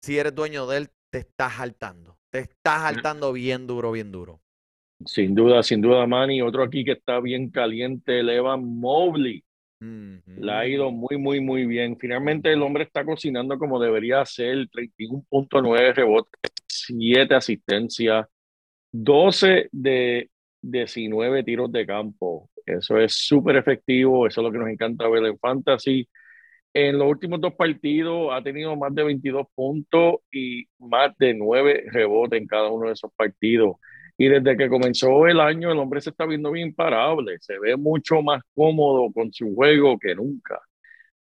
[0.02, 2.18] si eres dueño de él, te estás saltando.
[2.32, 4.42] Te estás saltando bien duro, bien duro.
[5.06, 6.42] Sin duda, sin duda, Manny.
[6.42, 9.44] Otro aquí que está bien caliente, el Evan Mobley.
[9.82, 11.98] Le ha ido muy, muy, muy bien.
[12.00, 18.26] Finalmente el hombre está cocinando como debería ser, 31.9 rebotes, 7 asistencias,
[18.94, 20.30] 12 de
[20.64, 22.50] 19 tiros de campo.
[22.66, 26.08] Eso es súper efectivo, eso es lo que nos encanta ver en Fantasy.
[26.74, 31.86] En los últimos dos partidos ha tenido más de 22 puntos y más de 9
[31.92, 33.76] rebotes en cada uno de esos partidos.
[34.18, 37.76] Y desde que comenzó el año, el hombre se está viendo bien imparable, se ve
[37.76, 40.60] mucho más cómodo con su juego que nunca.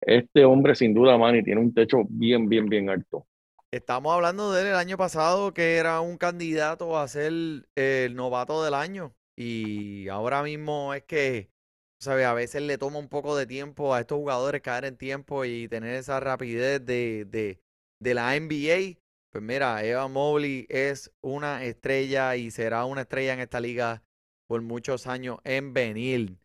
[0.01, 3.25] Este hombre, sin duda, Manny, tiene un techo bien, bien, bien alto.
[3.71, 7.33] Estamos hablando de él el año pasado, que era un candidato a ser
[7.75, 9.16] el novato del año.
[9.37, 11.51] Y ahora mismo es que,
[11.99, 12.25] ¿sabes?
[12.25, 15.67] A veces le toma un poco de tiempo a estos jugadores caer en tiempo y
[15.67, 17.61] tener esa rapidez de, de,
[17.99, 18.99] de la NBA.
[19.31, 24.03] Pues mira, Evan Mobley es una estrella y será una estrella en esta liga
[24.47, 26.37] por muchos años en venir.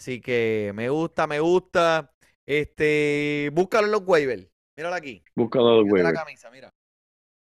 [0.00, 2.12] Así que me gusta, me gusta.
[2.46, 4.48] Este, búscalo en los waivers.
[4.76, 5.24] Míralo aquí.
[5.34, 6.14] Búscalo del Fíjate la waiver.
[6.14, 6.74] camisa, mira.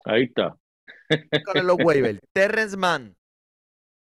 [0.04, 0.56] Ahí está.
[1.32, 2.20] Búscalo en los waivers.
[2.32, 3.16] Terrence Mann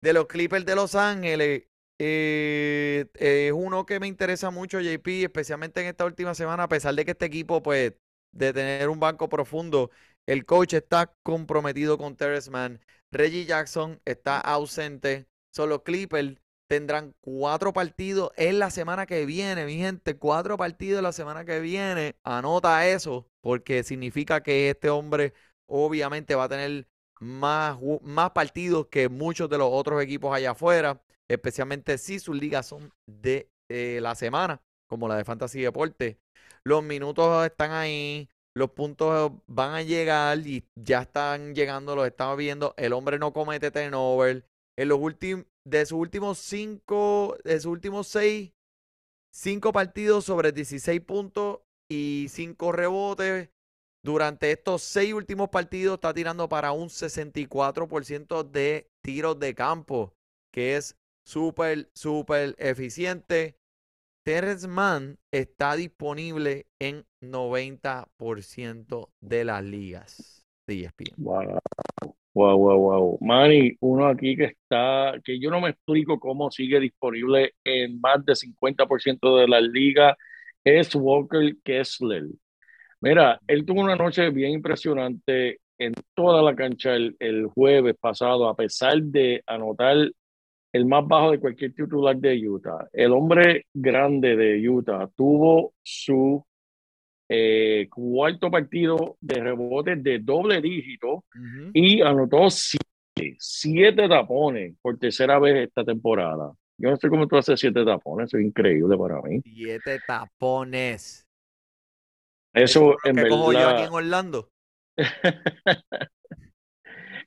[0.00, 1.64] de los Clippers de Los Ángeles.
[1.98, 6.94] eh, es uno que me interesa mucho, JP, especialmente en esta última semana, a pesar
[6.94, 7.94] de que este equipo, pues,
[8.32, 9.90] de tener un banco profundo,
[10.26, 12.80] el coach está comprometido con Terrence Mann.
[13.10, 15.26] Reggie Jackson está ausente.
[15.50, 20.16] Solo Clippers tendrán cuatro partidos en la semana que viene, mi gente.
[20.18, 22.16] Cuatro partidos la semana que viene.
[22.22, 25.32] Anota eso, porque significa que este hombre
[25.66, 26.86] obviamente va a tener
[27.20, 32.66] más, más partidos que muchos de los otros equipos allá afuera, especialmente si sus ligas
[32.66, 36.18] son de eh, la semana, como la de Fantasy Deporte.
[36.64, 42.36] Los minutos están ahí, los puntos van a llegar y ya están llegando, los estamos
[42.36, 42.74] viendo.
[42.76, 44.44] El hombre no comete turnover.
[44.76, 48.52] En los últimos, de sus últimos cinco, de sus últimos seis,
[49.32, 53.50] cinco partidos sobre 16 puntos y cinco rebotes.
[54.08, 60.14] Durante estos seis últimos partidos está tirando para un 64% de tiros de campo,
[60.50, 63.58] que es súper, súper eficiente.
[64.24, 64.66] Terrence
[65.30, 70.88] está disponible en 90% de las ligas E.
[71.18, 71.60] Wow,
[72.32, 73.18] wow, wow, wow.
[73.20, 78.24] Manny, uno aquí que está, que yo no me explico cómo sigue disponible en más
[78.24, 80.16] de 50% de las ligas,
[80.64, 82.24] es Walker Kessler.
[83.00, 88.48] Mira, él tuvo una noche bien impresionante en toda la cancha el, el jueves pasado,
[88.48, 90.10] a pesar de anotar
[90.72, 92.88] el más bajo de cualquier titular de Utah.
[92.92, 96.44] El hombre grande de Utah tuvo su
[97.28, 101.24] eh, cuarto partido de rebotes de doble dígito
[101.72, 106.52] y anotó siete, siete tapones por tercera vez esta temporada.
[106.78, 109.40] Yo no sé cómo tú haces siete tapones, eso es increíble para mí.
[109.44, 111.27] Siete tapones.
[112.52, 114.50] Eso en cojo yo aquí verdad, en Orlando.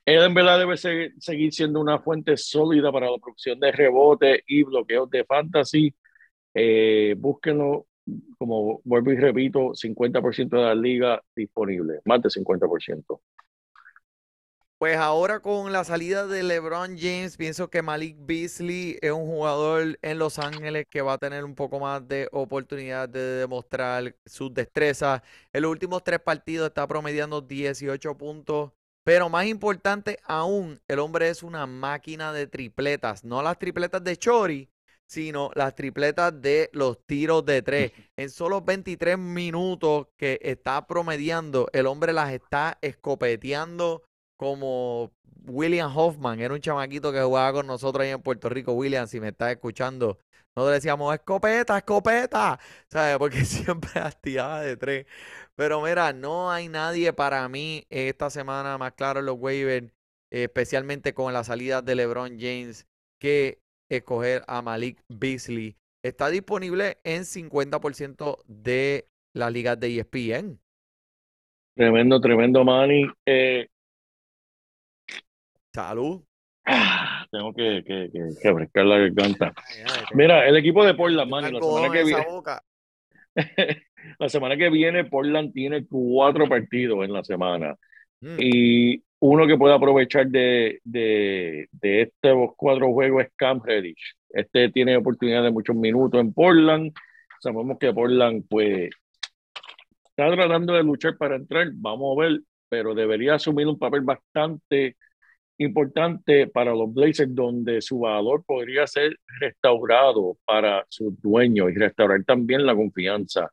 [0.04, 4.42] él en verdad debe se- seguir siendo una fuente sólida para la producción de rebotes
[4.46, 5.94] y bloqueos de fantasy.
[6.54, 7.86] Eh, búsquenlo,
[8.38, 13.20] como vuelvo y repito, 50% de la liga disponible, más de 50%.
[14.82, 19.96] Pues ahora con la salida de LeBron James, pienso que Malik Beasley es un jugador
[20.02, 24.52] en Los Ángeles que va a tener un poco más de oportunidad de demostrar sus
[24.52, 25.22] destrezas.
[25.52, 28.72] En los últimos tres partidos está promediando 18 puntos.
[29.04, 33.22] Pero más importante aún, el hombre es una máquina de tripletas.
[33.22, 34.68] No las tripletas de Chori,
[35.06, 37.92] sino las tripletas de los tiros de tres.
[38.16, 44.02] En solo 23 minutos que está promediando, el hombre las está escopeteando
[44.42, 45.12] como
[45.46, 48.72] William Hoffman, era un chamaquito que jugaba con nosotros ahí en Puerto Rico.
[48.72, 50.18] William, si me estás escuchando,
[50.56, 53.18] nosotros decíamos escopeta, escopeta, ¿sabes?
[53.18, 55.06] Porque siempre las tiraba de tres.
[55.54, 59.92] Pero mira, no hay nadie para mí esta semana más claro en los waivers,
[60.32, 62.88] especialmente con la salida de LeBron James,
[63.20, 65.76] que escoger a Malik Beasley.
[66.04, 70.58] Está disponible en 50% de las ligas de ESPN.
[71.76, 73.06] Tremendo, tremendo, Manny.
[73.24, 73.68] Eh,
[75.72, 76.22] Salud.
[76.66, 79.52] ah, tengo que, que, que, que refrescar la garganta.
[79.56, 82.26] Ay, ay, Mira, el equipo de Portland, Manny, la semana que viene,
[84.18, 87.74] la semana que viene Portland tiene cuatro partidos en la semana.
[88.20, 88.36] Mm.
[88.38, 94.16] Y uno que puede aprovechar de, de, de estos cuatro juegos es Cam Reddish.
[94.28, 96.92] Este tiene oportunidad de muchos minutos en Portland.
[97.40, 98.90] Sabemos que Portland, pues,
[100.04, 101.68] está tratando de luchar para entrar.
[101.74, 104.96] Vamos a ver, pero debería asumir un papel bastante
[105.62, 112.24] importante para los Blazers, donde su valor podría ser restaurado para sus dueños y restaurar
[112.24, 113.50] también la confianza.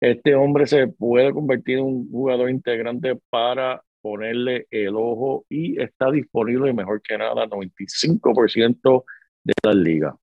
[0.00, 6.10] Este hombre se puede convertir en un jugador integrante para ponerle el ojo y está
[6.10, 9.04] disponible mejor que nada 95%
[9.42, 10.16] de la liga.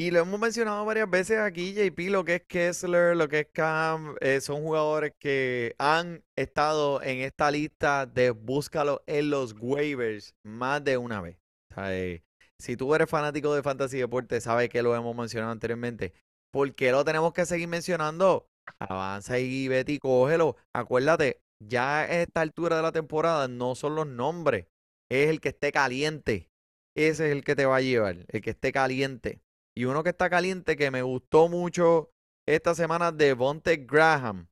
[0.00, 3.48] Y lo hemos mencionado varias veces aquí, JP, lo que es Kessler, lo que es
[3.52, 10.34] Cam, eh, son jugadores que han estado en esta lista de búscalo en los waivers
[10.42, 11.36] más de una vez.
[11.76, 12.22] Eh,
[12.58, 16.14] si tú eres fanático de Fantasy Deporte, sabes que lo hemos mencionado anteriormente.
[16.50, 18.48] ¿Por qué lo tenemos que seguir mencionando?
[18.78, 20.56] Avanza y Betty, cógelo.
[20.74, 24.66] Acuérdate, ya a esta altura de la temporada no son los nombres,
[25.10, 26.48] es el que esté caliente.
[26.96, 29.42] Ese es el que te va a llevar, el que esté caliente.
[29.76, 32.10] Y uno que está caliente que me gustó mucho
[32.46, 34.48] esta semana de Bonte Graham.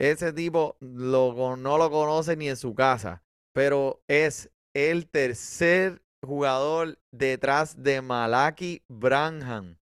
[0.00, 3.22] Ese tipo no lo conoce ni en su casa,
[3.54, 9.78] pero es el tercer jugador detrás de Malaki Branham.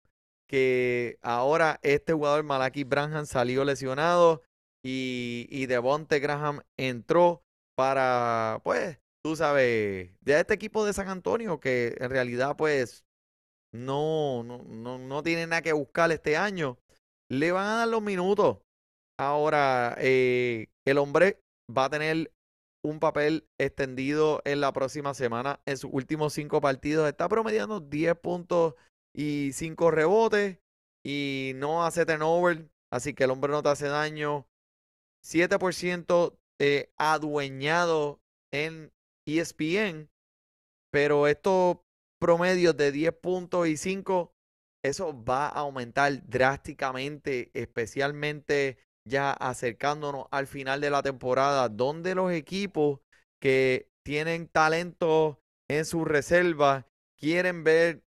[0.49, 4.41] Que ahora este jugador Malaki Branham salió lesionado
[4.83, 7.43] y, y Devonte Graham entró
[7.75, 13.05] para, pues, tú sabes, de este equipo de San Antonio que en realidad, pues,
[13.77, 16.77] no, no, no, no tiene nada que buscar este año.
[17.29, 18.59] Le van a dar los minutos.
[19.19, 21.39] Ahora, eh, el hombre
[21.75, 22.31] va a tener
[22.83, 25.59] un papel extendido en la próxima semana.
[25.65, 28.75] En sus últimos cinco partidos está promediando 10 puntos
[29.13, 30.59] y 5 rebotes
[31.03, 32.69] y no hace turnover.
[32.91, 34.47] Así que el hombre no te hace daño.
[35.23, 38.21] 7% eh, adueñado
[38.51, 38.91] en
[39.25, 40.09] ESPN.
[40.91, 41.83] Pero esto
[42.19, 44.33] promedios de 10 puntos y 5,
[44.83, 52.31] eso va a aumentar drásticamente, especialmente ya acercándonos al final de la temporada, donde los
[52.31, 52.99] equipos
[53.39, 55.39] que tienen talento
[55.69, 56.87] en su reserva
[57.17, 58.03] quieren ver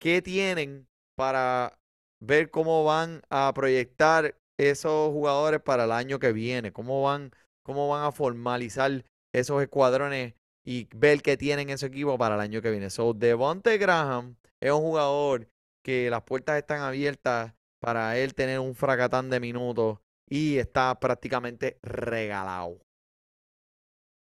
[0.00, 1.78] qué tienen para
[2.20, 7.88] ver cómo van a proyectar esos jugadores para el año que viene, cómo van, cómo
[7.88, 10.34] van a formalizar esos escuadrones
[10.64, 12.90] y ver qué tienen en su equipo para el año que viene.
[12.90, 15.48] So, Devonte Graham es un jugador
[15.82, 19.98] que las puertas están abiertas para él tener un fracatán de minutos
[20.28, 22.80] y está prácticamente regalado.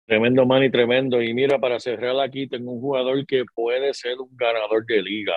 [0.07, 1.23] Tremendo, Manny, tremendo.
[1.23, 5.35] Y mira, para cerrar aquí, tengo un jugador que puede ser un ganador de liga.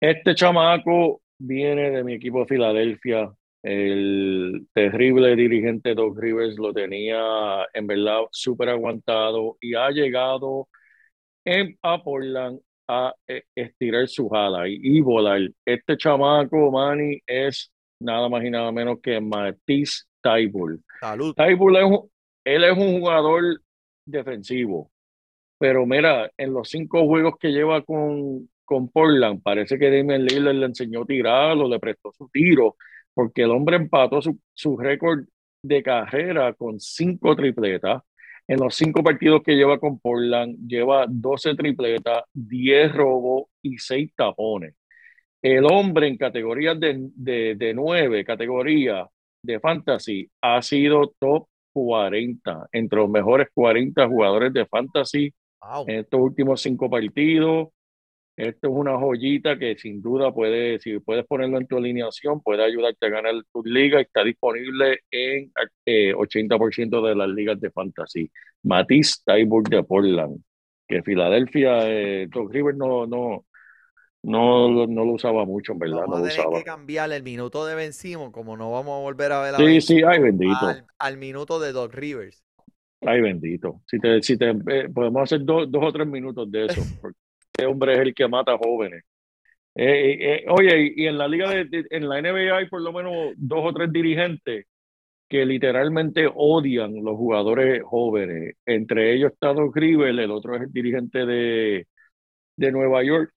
[0.00, 3.32] Este chamaco viene de mi equipo de Filadelfia.
[3.62, 10.68] El terrible dirigente Doug Rivers lo tenía en verdad súper aguantado y ha llegado
[11.44, 15.40] en, a Portland a eh, estirar su jala y, volar.
[15.64, 20.82] Este chamaco, Manny, es nada más y nada menos que Matisse Taibul.
[21.00, 21.32] Salud.
[21.34, 22.10] Taibul es un,
[22.44, 23.60] él es un jugador
[24.04, 24.90] defensivo,
[25.58, 30.56] pero mira, en los cinco juegos que lleva con, con Portland, parece que Damian Lillard
[30.56, 32.74] le enseñó a tirar o le prestó su tiro
[33.14, 35.24] porque el hombre empató su, su récord
[35.62, 38.02] de carrera con cinco tripletas.
[38.48, 44.12] En los cinco partidos que lleva con Portland, lleva 12 tripletas, 10 robos y 6
[44.16, 44.74] tapones.
[45.40, 49.06] El hombre en categorías de, de, de 9, categorías
[49.42, 55.32] de fantasy, ha sido top 40, entre los mejores 40 jugadores de fantasy
[55.86, 57.68] en estos últimos cinco partidos.
[58.36, 62.64] Esto es una joyita que sin duda puede, si puedes ponerlo en tu alineación, puede
[62.64, 64.00] ayudarte a ganar tu liga.
[64.00, 65.52] Está disponible en
[65.86, 68.30] 80% eh, de las ligas de fantasy.
[68.62, 70.42] Matisse Tyburg de Portland,
[70.88, 73.44] que Filadelfia, eh, Doc River no, no,
[74.22, 76.06] no, no lo usaba mucho, en verdad.
[76.06, 76.58] Vamos no a tener usaba.
[76.58, 79.64] que cambiar el minuto de vencimos, como no vamos a volver a ver a Sí,
[79.64, 82.42] Ben sí, ay bendito, al, al minuto de Doc Rivers.
[83.02, 83.82] ay bendito.
[83.86, 87.18] Si te, si te, eh, podemos hacer dos, dos o tres minutos de eso, porque
[87.52, 89.04] este hombre es el que mata jóvenes.
[89.74, 92.82] Eh, eh, eh, oye, y en la liga de, de- en la NBA hay por
[92.82, 94.66] lo menos dos o tres dirigentes
[95.28, 98.56] que literalmente odian los jugadores jóvenes.
[98.66, 101.86] Entre ellos está Doc Rivers, el otro es el dirigente de,
[102.56, 103.32] de Nueva York,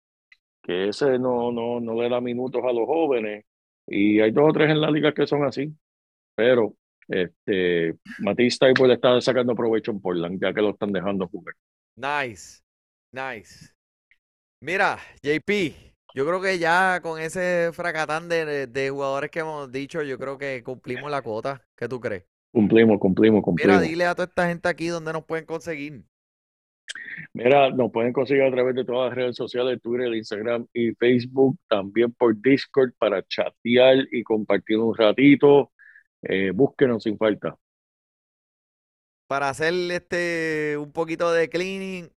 [0.63, 3.45] que ese no, no, no le da minutos a los jóvenes.
[3.87, 5.73] Y hay dos o tres en la liga que son así.
[6.35, 6.75] Pero
[7.09, 11.55] este, Matisse Thybulle le está sacando provecho en Portland, ya que lo están dejando jugar.
[11.97, 12.61] Nice,
[13.11, 13.72] nice.
[14.63, 15.75] Mira, JP,
[16.15, 20.37] yo creo que ya con ese fracatán de, de jugadores que hemos dicho, yo creo
[20.37, 21.61] que cumplimos la cuota.
[21.75, 22.23] ¿Qué tú crees?
[22.53, 23.81] Cumplimos, cumplimos, Mira, cumplimos.
[23.81, 26.05] dile a toda esta gente aquí dónde nos pueden conseguir.
[27.33, 31.57] Mira, nos pueden conseguir a través de todas las redes sociales, Twitter, Instagram y Facebook,
[31.67, 35.73] también por Discord para chatear y compartir un ratito.
[36.21, 37.57] Eh, búsquenos sin falta.
[39.27, 42.09] Para hacer este un poquito de cleaning,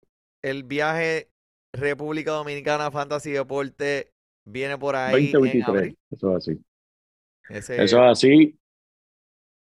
[0.42, 1.30] el viaje
[1.74, 4.12] República Dominicana Fantasy Deporte
[4.44, 5.68] viene por ahí en 2023.
[5.68, 5.98] abril.
[6.10, 6.64] Eso es así.
[7.48, 8.58] Ese, Eso es así.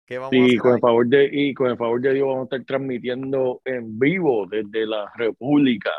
[0.06, 2.41] ¿qué vamos a Y con el favor de, y con el favor de Dios vamos
[2.41, 5.91] a estar transmitiendo en vivo desde la República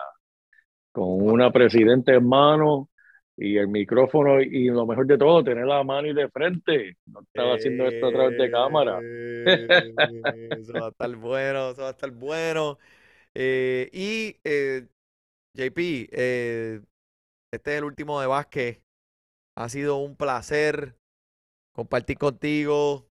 [0.93, 2.89] con una presidenta en mano
[3.37, 6.97] y el micrófono y lo mejor de todo, tener la mano y de frente.
[7.07, 8.99] No estaba haciendo esto a través de cámara.
[9.03, 9.93] Eh,
[10.59, 12.79] Eso va a estar bueno, eso va a estar bueno.
[13.35, 14.87] Eh, y eh,
[15.57, 16.83] JP, eh,
[17.53, 18.83] este es el último de básquet.
[19.57, 20.97] Ha sido un placer
[21.73, 23.09] compartir contigo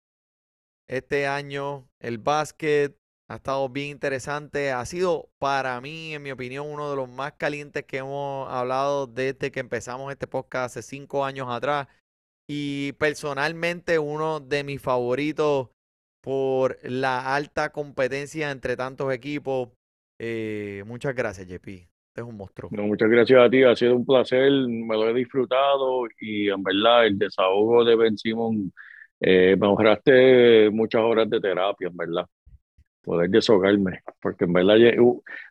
[0.86, 2.97] este año el básquet.
[3.30, 4.72] Ha estado bien interesante.
[4.72, 9.07] Ha sido para mí, en mi opinión, uno de los más calientes que hemos hablado
[9.07, 11.88] desde que empezamos este podcast hace cinco años atrás.
[12.47, 15.70] Y personalmente uno de mis favoritos
[16.22, 19.70] por la alta competencia entre tantos equipos.
[20.18, 21.93] Eh, muchas gracias, JP.
[22.14, 22.70] Es un monstruo.
[22.72, 26.62] No, muchas gracias a ti, ha sido un placer, me lo he disfrutado y en
[26.62, 28.72] verdad el desahogo de Ben Simon,
[29.20, 32.26] eh, me ahorraste muchas horas de terapia, en verdad,
[33.02, 34.76] poder desahogarme, porque en verdad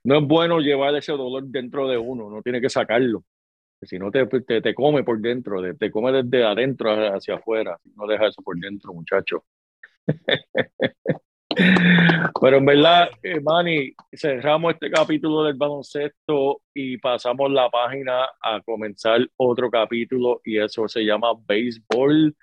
[0.03, 3.23] no es bueno llevar ese dolor dentro de uno, uno tiene que sacarlo,
[3.85, 8.07] si no te, te, te come por dentro, te, come desde adentro hacia afuera, no
[8.07, 9.43] deja eso por dentro, muchacho.
[12.41, 18.61] Pero en verdad, eh, Manny, cerramos este capítulo del baloncesto y pasamos la página a
[18.65, 22.35] comenzar otro capítulo y eso se llama béisbol.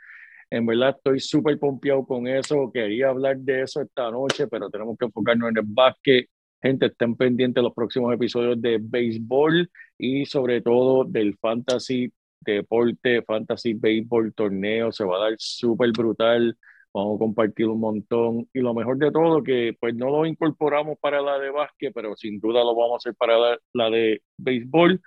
[0.51, 2.71] En verdad estoy súper pompeado con eso.
[2.73, 6.29] Quería hablar de eso esta noche, pero tenemos que enfocarnos en el básquet.
[6.63, 13.23] Gente, estén pendientes de los próximos episodios de béisbol y sobre todo del fantasy deporte,
[13.23, 14.93] fantasy béisbol torneo.
[14.93, 16.57] Se va a dar súper brutal.
[16.93, 18.49] Vamos a compartir un montón.
[18.53, 22.17] Y lo mejor de todo, que pues no lo incorporamos para la de básquet, pero
[22.17, 25.01] sin duda lo vamos a hacer para la, la de béisbol.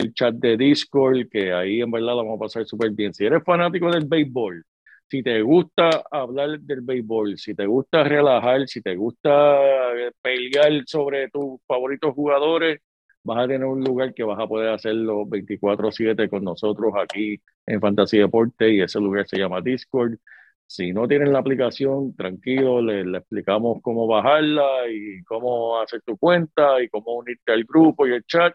[0.00, 3.12] El chat de Discord, que ahí en verdad lo vamos a pasar súper bien.
[3.14, 4.64] Si eres fanático del béisbol,
[5.08, 9.60] si te gusta hablar del béisbol, si te gusta relajar, si te gusta
[9.96, 12.80] eh, pelear sobre tus favoritos jugadores,
[13.22, 17.80] vas a tener un lugar que vas a poder hacerlo 24/7 con nosotros aquí en
[17.80, 20.18] Fantasy Deporte y ese lugar se llama Discord.
[20.66, 26.16] Si no tienen la aplicación, tranquilo, le, le explicamos cómo bajarla y cómo hacer tu
[26.16, 28.54] cuenta y cómo unirte al grupo y el chat.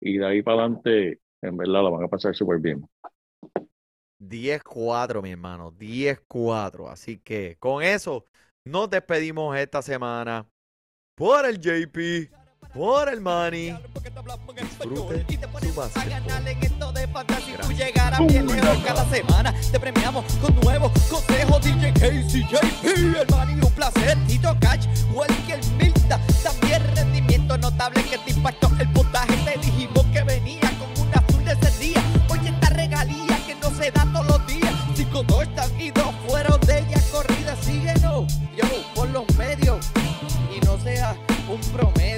[0.00, 2.84] Y de ahí para adelante, en verdad, la van a pasar súper bien.
[4.20, 5.72] 10-4, mi hermano.
[5.72, 6.90] 10-4.
[6.90, 8.24] Así que con eso
[8.64, 10.48] nos despedimos esta semana.
[11.14, 12.30] Por el JP,
[12.74, 13.76] por el money.
[14.56, 15.24] Disfrute
[15.60, 16.38] su básquetbol.
[17.62, 19.54] Tú llegarás bien lejos cada semana.
[19.70, 21.62] Te premiamos con nuevos consejos.
[21.62, 24.18] DJ KCJP, el money, un placer.
[24.26, 26.20] Tito Cash, Welker Milta.
[26.42, 29.36] También rendimiento notable que te impactó el puntaje.
[29.44, 32.02] Te dijimos que venía con una azul de ese día.
[32.30, 34.74] Oye, esta regalía que no se da todos los días.
[34.94, 37.56] Cinco, dos están y dos fueron de ella corrida.
[37.62, 38.64] Síguenos, yo,
[38.94, 39.84] por los medios.
[40.54, 41.16] Y no seas
[41.48, 42.17] un promedio.